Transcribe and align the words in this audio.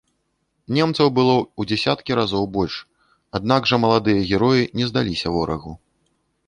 Немцаў 0.77 1.07
было 1.19 1.35
ў 1.41 1.61
дзесяткі 1.73 2.17
разоў 2.21 2.43
больш, 2.57 2.75
аднак 3.41 3.61
жа 3.75 3.81
маладыя 3.85 4.27
героі 4.33 4.69
не 4.81 4.85
здаліся 4.93 5.27
ворагу. 5.39 5.71